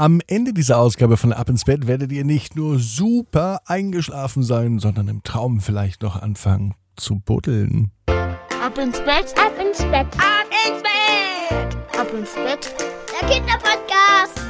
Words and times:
Am 0.00 0.22
Ende 0.28 0.54
dieser 0.54 0.78
Ausgabe 0.78 1.18
von 1.18 1.34
Ab 1.34 1.50
ins 1.50 1.66
Bett 1.66 1.86
werdet 1.86 2.10
ihr 2.10 2.24
nicht 2.24 2.56
nur 2.56 2.78
super 2.78 3.60
eingeschlafen 3.66 4.42
sein, 4.42 4.78
sondern 4.78 5.08
im 5.08 5.22
Traum 5.24 5.60
vielleicht 5.60 6.00
noch 6.00 6.22
anfangen 6.22 6.72
zu 6.96 7.16
buddeln. 7.16 7.90
Ab 8.06 8.78
ins 8.78 8.96
Bett, 9.00 9.34
ab 9.36 9.52
ins 9.60 9.76
Bett, 9.80 10.06
ab 10.16 10.46
ins 10.64 10.82
Bett, 10.82 12.00
ab 12.00 12.08
ins 12.18 12.32
Bett. 12.32 12.74
Der 13.20 13.28
Kinderpodcast. 13.28 14.40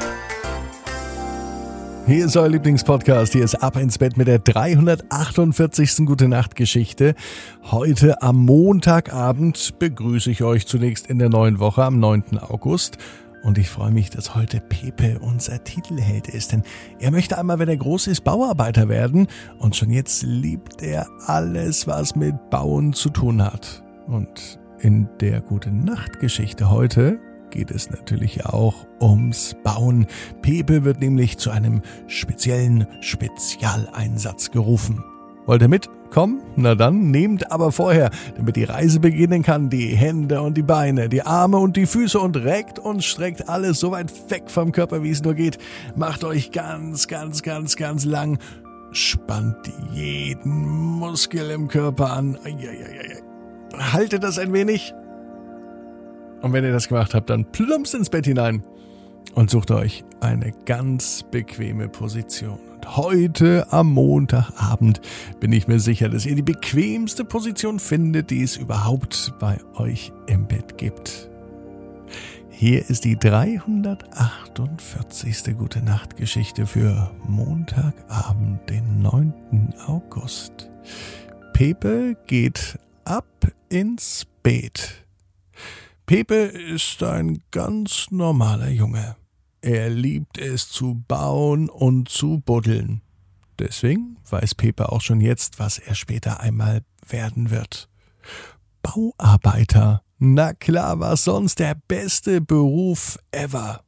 Hier 2.06 2.26
ist 2.26 2.36
euer 2.36 2.48
Lieblingspodcast. 2.48 3.32
Hier 3.32 3.42
ist 3.42 3.56
Ab 3.56 3.74
ins 3.74 3.98
Bett 3.98 4.16
mit 4.16 4.28
der 4.28 4.38
348. 4.38 6.06
Gute 6.06 6.28
Nacht 6.28 6.54
Geschichte. 6.54 7.16
Heute 7.64 8.22
am 8.22 8.44
Montagabend 8.44 9.80
begrüße 9.80 10.30
ich 10.30 10.44
euch 10.44 10.68
zunächst 10.68 11.08
in 11.08 11.18
der 11.18 11.28
neuen 11.28 11.58
Woche 11.58 11.82
am 11.82 11.98
9. 11.98 12.38
August. 12.38 12.98
Und 13.42 13.58
ich 13.58 13.70
freue 13.70 13.90
mich, 13.90 14.10
dass 14.10 14.34
heute 14.34 14.60
Pepe 14.60 15.18
unser 15.20 15.64
Titelheld 15.64 16.28
ist, 16.28 16.52
denn 16.52 16.62
er 16.98 17.10
möchte 17.10 17.38
einmal, 17.38 17.58
wenn 17.58 17.68
er 17.68 17.76
groß 17.76 18.08
ist, 18.08 18.22
Bauarbeiter 18.22 18.88
werden 18.88 19.28
und 19.58 19.76
schon 19.76 19.90
jetzt 19.90 20.22
liebt 20.22 20.82
er 20.82 21.06
alles, 21.26 21.86
was 21.86 22.14
mit 22.14 22.50
Bauen 22.50 22.92
zu 22.92 23.08
tun 23.08 23.42
hat. 23.42 23.82
Und 24.06 24.58
in 24.80 25.08
der 25.20 25.40
Gute 25.40 25.70
Nacht 25.70 26.20
Geschichte 26.20 26.70
heute 26.70 27.18
geht 27.50 27.70
es 27.70 27.90
natürlich 27.90 28.46
auch 28.46 28.86
ums 29.00 29.56
Bauen. 29.64 30.06
Pepe 30.42 30.84
wird 30.84 31.00
nämlich 31.00 31.38
zu 31.38 31.50
einem 31.50 31.82
speziellen 32.06 32.86
Spezialeinsatz 33.00 34.50
gerufen. 34.50 35.02
Wollt 35.46 35.62
ihr 35.62 35.68
mit? 35.68 35.88
Komm, 36.10 36.40
na 36.56 36.74
dann, 36.74 37.12
nehmt 37.12 37.52
aber 37.52 37.70
vorher, 37.70 38.10
damit 38.36 38.56
die 38.56 38.64
Reise 38.64 38.98
beginnen 38.98 39.44
kann, 39.44 39.70
die 39.70 39.94
Hände 39.94 40.42
und 40.42 40.56
die 40.56 40.62
Beine, 40.62 41.08
die 41.08 41.22
Arme 41.22 41.58
und 41.58 41.76
die 41.76 41.86
Füße 41.86 42.18
und 42.18 42.36
reckt 42.36 42.80
und 42.80 43.04
streckt 43.04 43.48
alles 43.48 43.78
so 43.78 43.92
weit 43.92 44.12
weg 44.28 44.50
vom 44.50 44.72
Körper, 44.72 45.04
wie 45.04 45.10
es 45.10 45.22
nur 45.22 45.34
geht. 45.34 45.58
Macht 45.94 46.24
euch 46.24 46.50
ganz, 46.50 47.06
ganz, 47.06 47.42
ganz, 47.42 47.76
ganz 47.76 48.04
lang. 48.04 48.38
Spannt 48.90 49.70
jeden 49.92 50.66
Muskel 50.98 51.50
im 51.50 51.68
Körper 51.68 52.12
an. 52.12 52.36
Haltet 53.92 54.24
das 54.24 54.40
ein 54.40 54.52
wenig. 54.52 54.92
Und 56.42 56.52
wenn 56.52 56.64
ihr 56.64 56.72
das 56.72 56.88
gemacht 56.88 57.14
habt, 57.14 57.30
dann 57.30 57.52
plumpst 57.52 57.94
ins 57.94 58.10
Bett 58.10 58.26
hinein 58.26 58.64
und 59.34 59.48
sucht 59.48 59.70
euch 59.70 60.04
eine 60.20 60.52
ganz 60.64 61.22
bequeme 61.30 61.88
Position. 61.88 62.69
Und 62.80 62.96
heute 62.96 63.70
am 63.72 63.92
Montagabend 63.92 65.02
bin 65.38 65.52
ich 65.52 65.68
mir 65.68 65.80
sicher, 65.80 66.08
dass 66.08 66.24
ihr 66.24 66.34
die 66.34 66.40
bequemste 66.40 67.26
Position 67.26 67.78
findet, 67.78 68.30
die 68.30 68.42
es 68.42 68.56
überhaupt 68.56 69.34
bei 69.38 69.58
euch 69.74 70.14
im 70.28 70.46
Bett 70.46 70.78
gibt. 70.78 71.28
Hier 72.48 72.88
ist 72.88 73.04
die 73.04 73.18
348. 73.18 75.58
Gute 75.58 75.82
Nacht 75.82 76.16
Geschichte 76.16 76.66
für 76.66 77.10
Montagabend, 77.28 78.70
den 78.70 79.02
9. 79.02 79.74
August. 79.86 80.70
Pepe 81.52 82.16
geht 82.26 82.78
ab 83.04 83.26
ins 83.68 84.26
Bett. 84.42 85.04
Pepe 86.06 86.44
ist 86.44 87.02
ein 87.02 87.42
ganz 87.50 88.06
normaler 88.10 88.70
Junge. 88.70 89.16
Er 89.62 89.90
liebt 89.90 90.38
es 90.38 90.70
zu 90.70 91.02
bauen 91.06 91.68
und 91.68 92.08
zu 92.08 92.40
buddeln. 92.40 93.02
Deswegen 93.58 94.16
weiß 94.30 94.54
Pepe 94.54 94.90
auch 94.90 95.02
schon 95.02 95.20
jetzt, 95.20 95.58
was 95.58 95.78
er 95.78 95.94
später 95.94 96.40
einmal 96.40 96.82
werden 97.06 97.50
wird. 97.50 97.90
Bauarbeiter. 98.82 100.02
Na 100.18 100.54
klar, 100.54 101.00
was 101.00 101.24
sonst 101.24 101.58
der 101.58 101.76
beste 101.88 102.40
Beruf 102.40 103.18
ever. 103.32 103.82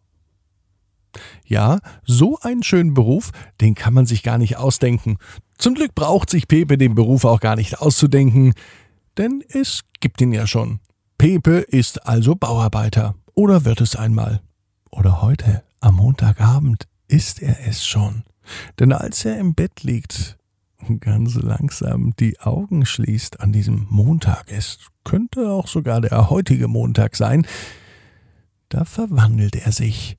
Ja, 1.47 1.78
so 2.05 2.39
einen 2.41 2.62
schönen 2.62 2.93
Beruf, 2.93 3.33
den 3.61 3.75
kann 3.75 3.95
man 3.95 4.06
sich 4.06 4.23
gar 4.23 4.39
nicht 4.39 4.56
ausdenken. 4.59 5.17
Zum 5.56 5.75
Glück 5.75 5.95
braucht 5.95 6.28
sich 6.28 6.48
Pepe 6.48 6.77
den 6.77 6.95
Beruf 6.95 7.25
auch 7.25 7.41
gar 7.41 7.56
nicht 7.56 7.81
auszudenken, 7.81 8.55
denn 9.17 9.43
es 9.49 9.83
gibt 10.00 10.21
ihn 10.21 10.33
ja 10.33 10.47
schon. 10.47 10.81
Pepe 11.16 11.59
ist 11.60 12.06
also 12.06 12.34
Bauarbeiter. 12.34 13.15
Oder 13.34 13.65
wird 13.65 13.81
es 13.81 13.97
einmal 13.97 14.43
oder 14.92 15.22
heute 15.22 15.64
am 15.80 15.97
Montagabend 15.97 16.86
ist 17.08 17.42
er 17.42 17.66
es 17.66 17.84
schon. 17.84 18.22
Denn 18.78 18.92
als 18.92 19.25
er 19.25 19.38
im 19.38 19.54
Bett 19.54 19.82
liegt 19.82 20.38
und 20.86 21.00
ganz 21.00 21.34
langsam 21.34 22.14
die 22.16 22.38
Augen 22.41 22.86
schließt 22.86 23.41
an 23.41 23.53
diesem 23.53 23.86
Montag, 23.91 24.44
es 24.48 24.78
könnte 25.04 25.50
auch 25.50 25.66
sogar 25.66 26.00
der 26.00 26.30
heutige 26.30 26.69
Montag 26.69 27.16
sein, 27.16 27.47
da 28.69 28.84
verwandelt 28.84 29.56
er 29.56 29.72
sich. 29.72 30.16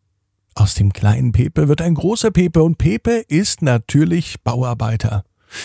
Aus 0.55 0.75
dem 0.75 0.93
kleinen 0.93 1.31
Pepe 1.31 1.67
wird 1.67 1.81
ein 1.81 1.95
großer 1.95 2.31
Pepe 2.31 2.61
und 2.61 2.77
Pepe 2.77 3.23
ist 3.27 3.61
natürlich 3.61 4.41
Bauarbeiter. 4.43 5.23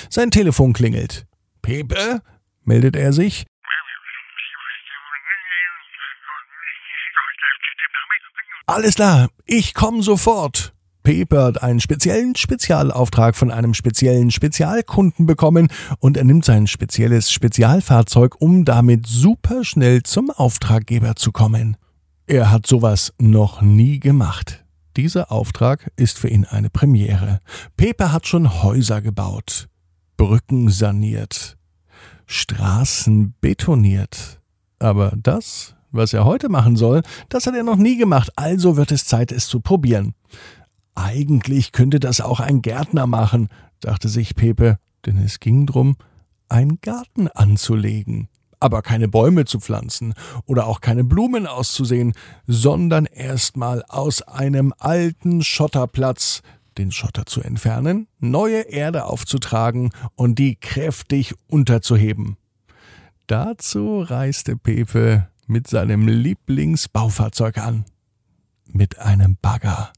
Sein 0.08 0.30
Telefon 0.30 0.72
klingelt. 0.72 1.26
Pepe? 1.60 2.22
meldet 2.64 2.96
er 2.96 3.12
sich. 3.12 3.46
Alles 8.66 8.96
klar, 8.96 9.28
ich 9.46 9.74
komme 9.74 10.02
sofort. 10.02 10.74
Pepe 11.02 11.42
hat 11.42 11.62
einen 11.62 11.80
speziellen 11.80 12.36
Spezialauftrag 12.36 13.34
von 13.34 13.50
einem 13.50 13.72
speziellen 13.72 14.30
Spezialkunden 14.30 15.24
bekommen 15.24 15.68
und 16.00 16.18
er 16.18 16.24
nimmt 16.24 16.44
sein 16.44 16.66
spezielles 16.66 17.32
Spezialfahrzeug, 17.32 18.38
um 18.40 18.66
damit 18.66 19.06
super 19.06 19.64
schnell 19.64 20.02
zum 20.02 20.30
Auftraggeber 20.30 21.16
zu 21.16 21.32
kommen. 21.32 21.78
Er 22.26 22.50
hat 22.50 22.66
sowas 22.66 23.14
noch 23.18 23.62
nie 23.62 24.00
gemacht. 24.00 24.66
Dieser 24.98 25.32
Auftrag 25.32 25.90
ist 25.96 26.18
für 26.18 26.28
ihn 26.28 26.44
eine 26.44 26.68
Premiere. 26.68 27.40
Pepe 27.78 28.12
hat 28.12 28.26
schon 28.26 28.62
Häuser 28.62 29.00
gebaut, 29.00 29.68
Brücken 30.18 30.68
saniert, 30.68 31.56
Straßen 32.26 33.34
betoniert. 33.40 34.42
Aber 34.78 35.14
das 35.16 35.74
was 35.90 36.12
er 36.12 36.24
heute 36.24 36.48
machen 36.48 36.76
soll, 36.76 37.02
das 37.28 37.46
hat 37.46 37.54
er 37.54 37.62
noch 37.62 37.76
nie 37.76 37.96
gemacht, 37.96 38.30
also 38.36 38.76
wird 38.76 38.92
es 38.92 39.04
Zeit, 39.04 39.32
es 39.32 39.46
zu 39.46 39.60
probieren. 39.60 40.14
Eigentlich 40.94 41.72
könnte 41.72 42.00
das 42.00 42.20
auch 42.20 42.40
ein 42.40 42.62
Gärtner 42.62 43.06
machen, 43.06 43.48
dachte 43.80 44.08
sich 44.08 44.34
Pepe, 44.34 44.78
denn 45.06 45.18
es 45.18 45.40
ging 45.40 45.66
drum, 45.66 45.96
einen 46.48 46.80
Garten 46.80 47.28
anzulegen. 47.28 48.28
Aber 48.60 48.82
keine 48.82 49.06
Bäume 49.06 49.44
zu 49.44 49.60
pflanzen 49.60 50.14
oder 50.46 50.66
auch 50.66 50.80
keine 50.80 51.04
Blumen 51.04 51.46
auszusehen, 51.46 52.14
sondern 52.48 53.06
erstmal 53.06 53.84
aus 53.88 54.22
einem 54.22 54.74
alten 54.78 55.42
Schotterplatz 55.42 56.42
den 56.76 56.90
Schotter 56.90 57.26
zu 57.26 57.40
entfernen, 57.40 58.08
neue 58.18 58.62
Erde 58.62 59.04
aufzutragen 59.04 59.90
und 60.16 60.38
die 60.38 60.56
kräftig 60.56 61.34
unterzuheben. 61.48 62.36
Dazu 63.26 64.00
reiste 64.00 64.56
Pepe 64.56 65.28
mit 65.48 65.66
seinem 65.66 66.06
Lieblingsbaufahrzeug 66.06 67.58
an. 67.58 67.84
Mit 68.70 68.98
einem 68.98 69.36
Bagger. 69.40 69.92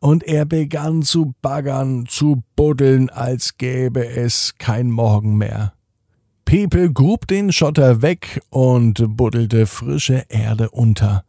Und 0.00 0.24
er 0.24 0.44
begann 0.44 1.02
zu 1.02 1.34
baggern, 1.40 2.06
zu 2.06 2.42
buddeln, 2.56 3.10
als 3.10 3.56
gäbe 3.58 4.06
es 4.06 4.54
kein 4.58 4.90
Morgen 4.90 5.36
mehr. 5.36 5.72
Pepe 6.44 6.92
grub 6.92 7.26
den 7.26 7.52
Schotter 7.52 8.02
weg 8.02 8.42
und 8.50 9.16
buddelte 9.16 9.66
frische 9.66 10.26
Erde 10.28 10.70
unter. 10.70 11.24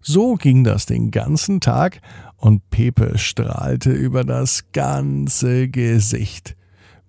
So 0.00 0.34
ging 0.34 0.64
das 0.64 0.86
den 0.86 1.10
ganzen 1.10 1.60
Tag 1.60 2.00
und 2.36 2.68
Pepe 2.70 3.16
strahlte 3.16 3.90
über 3.90 4.24
das 4.24 4.72
ganze 4.72 5.68
Gesicht. 5.68 6.56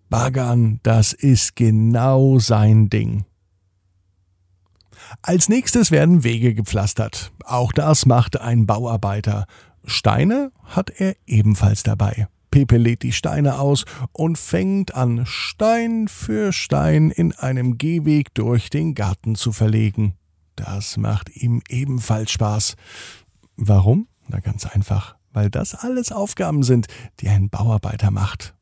Baggern, 0.10 0.80
das 0.84 1.14
ist 1.14 1.56
genau 1.56 2.40
sein 2.40 2.90
Ding. 2.90 3.26
Als 5.22 5.50
nächstes 5.50 5.92
werden 5.92 6.24
Wege 6.24 6.54
gepflastert. 6.54 7.32
Auch 7.44 7.72
das 7.72 8.06
macht 8.06 8.40
ein 8.40 8.66
Bauarbeiter. 8.66 9.46
Steine 9.86 10.52
hat 10.64 10.90
er 10.90 11.16
ebenfalls 11.26 11.84
dabei. 11.84 12.28
Pepe 12.52 12.78
lädt 12.78 13.04
die 13.04 13.12
Steine 13.12 13.60
aus 13.60 13.84
und 14.14 14.38
fängt 14.38 14.96
an, 14.96 15.26
Stein 15.26 16.08
für 16.08 16.54
Stein 16.54 17.12
in 17.12 17.34
einem 17.34 17.78
Gehweg 17.78 18.34
durch 18.34 18.70
den 18.70 18.96
Garten 18.96 19.36
zu 19.36 19.52
verlegen. 19.52 20.16
Das 20.56 20.96
macht 20.96 21.36
ihm 21.36 21.62
ebenfalls 21.68 22.32
Spaß. 22.32 22.76
Warum? 23.58 24.08
Na 24.28 24.40
ganz 24.40 24.66
einfach, 24.66 25.18
weil 25.34 25.50
das 25.50 25.76
alles 25.76 26.12
Aufgaben 26.14 26.64
sind, 26.64 26.88
die 27.20 27.28
ein 27.28 27.50
Bauarbeiter 27.50 28.10
macht. 28.10 28.56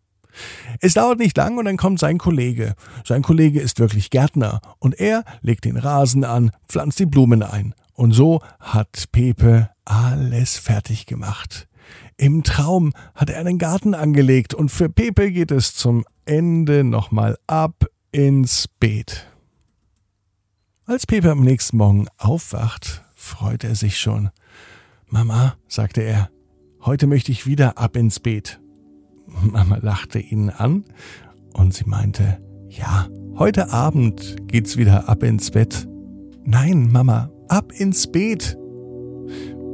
Es 0.80 0.96
dauert 0.96 1.20
nicht 1.20 1.38
lang 1.38 1.58
und 1.58 1.66
dann 1.66 1.78
kommt 1.78 2.00
sein 2.00 2.18
Kollege. 2.18 2.76
Sein 3.06 3.22
Kollege 3.22 3.60
ist 3.60 3.80
wirklich 3.80 4.10
Gärtner 4.10 4.62
und 4.80 5.00
er 5.00 5.24
legt 5.42 5.66
den 5.66 5.78
Rasen 5.78 6.24
an, 6.24 6.52
pflanzt 6.68 7.00
die 7.00 7.06
Blumen 7.06 7.44
ein. 7.44 7.74
Und 7.94 8.14
so 8.14 8.42
hat 8.60 9.06
Pepe 9.12 9.70
alles 9.86 10.58
fertig 10.58 11.06
gemacht. 11.06 11.68
Im 12.18 12.44
Traum 12.44 12.94
hat 13.16 13.30
er 13.30 13.40
einen 13.40 13.58
Garten 13.58 13.94
angelegt 13.94 14.54
und 14.54 14.70
für 14.70 14.90
Pepe 14.90 15.32
geht 15.32 15.52
es 15.52 15.76
zum 15.76 16.06
Ende 16.26 16.84
nochmal 16.84 17.38
ab 17.48 17.86
ins 18.12 18.68
Beet. 18.80 19.28
Als 20.86 21.06
Pepe 21.06 21.32
am 21.32 21.42
nächsten 21.42 21.78
Morgen 21.78 22.08
aufwacht, 22.18 23.04
freut 23.16 23.64
er 23.64 23.76
sich 23.76 24.00
schon. 24.00 24.30
Mama, 25.08 25.56
sagte 25.68 26.02
er, 26.02 26.30
heute 26.82 27.08
möchte 27.08 27.32
ich 27.32 27.46
wieder 27.46 27.78
ab 27.78 27.96
ins 27.96 28.20
Bett. 28.20 28.60
Mama 29.28 29.78
lachte 29.82 30.20
ihn 30.20 30.50
an 30.50 30.84
und 31.54 31.74
sie 31.74 31.86
meinte, 31.86 32.40
ja, 32.70 33.08
heute 33.38 33.72
Abend 33.72 34.36
geht's 34.48 34.78
wieder 34.78 35.10
ab 35.10 35.24
ins 35.24 35.52
Bett. 35.52 35.88
Nein, 36.46 36.92
Mama, 36.92 37.30
ab 37.48 37.72
ins 37.78 38.08
Bett. 38.08 38.58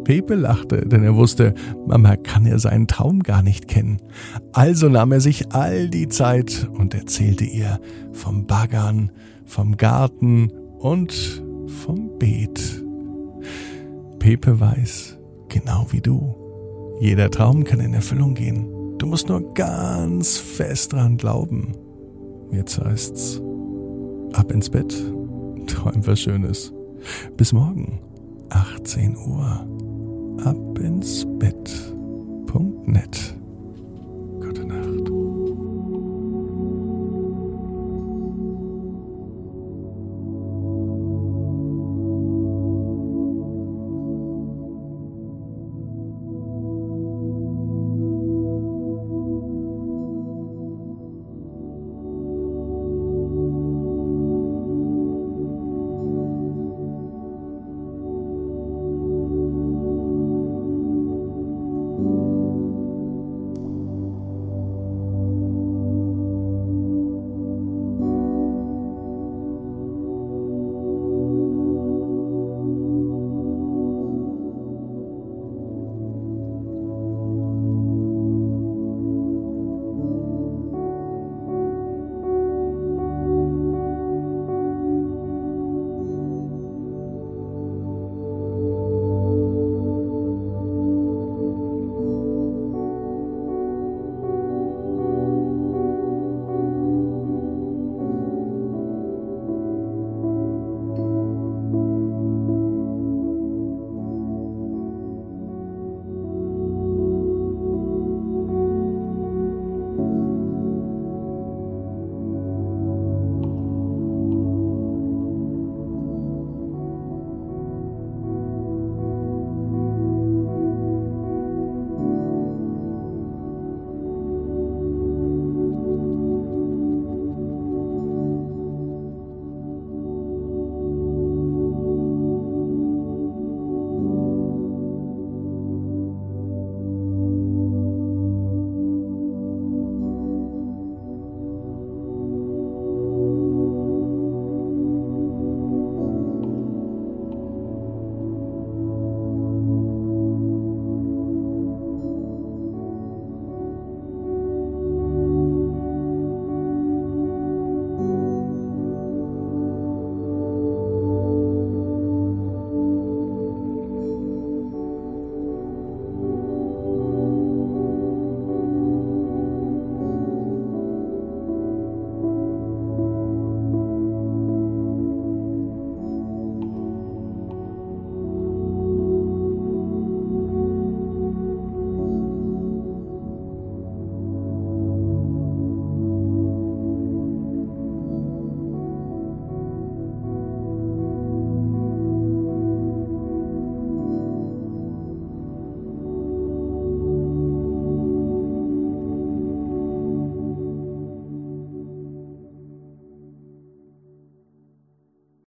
Pepe 0.03 0.33
lachte, 0.33 0.87
denn 0.87 1.03
er 1.03 1.15
wusste, 1.15 1.53
Mama 1.85 2.15
kann 2.15 2.45
ja 2.45 2.57
seinen 2.57 2.87
Traum 2.87 3.21
gar 3.21 3.43
nicht 3.43 3.67
kennen. 3.67 3.97
Also 4.53 4.89
nahm 4.89 5.11
er 5.11 5.21
sich 5.21 5.53
all 5.53 5.87
die 5.87 6.07
Zeit 6.07 6.67
und 6.73 6.95
erzählte 6.95 7.45
ihr 7.45 7.79
vom 8.11 8.47
Baggern, 8.47 9.11
vom 9.45 9.77
Garten 9.77 10.49
und 10.79 11.43
vom 11.67 12.17
Beet. 12.17 12.83
Pepe 14.17 14.59
weiß, 14.59 15.19
genau 15.47 15.85
wie 15.91 16.01
du, 16.01 16.35
jeder 16.99 17.29
Traum 17.29 17.63
kann 17.63 17.79
in 17.79 17.93
Erfüllung 17.93 18.33
gehen. 18.33 18.78
Du 18.99 19.07
musst 19.07 19.29
nur 19.29 19.53
ganz 19.53 20.37
fest 20.37 20.93
dran 20.93 21.17
glauben. 21.17 21.71
Jetzt 22.51 22.79
heißt's 22.79 23.41
ab 24.33 24.51
ins 24.51 24.69
Bett, 24.69 24.93
träum 25.67 26.05
was 26.05 26.19
Schönes. 26.19 26.73
Bis 27.37 27.53
morgen, 27.53 27.99
18 28.49 29.15
Uhr, 29.15 29.65
ab 30.43 30.79
ins 30.79 31.25
Bett.net. 31.39 33.35
Gute 34.41 34.65
Nacht. 34.65 34.78